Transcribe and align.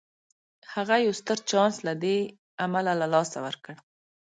هغه 0.73 0.95
يو 1.05 1.13
ستر 1.21 1.37
چانس 1.49 1.75
له 1.87 1.93
دې 2.03 2.17
امله 2.65 2.93
له 3.01 3.07
لاسه 3.13 3.37
ورکړ. 3.45 3.75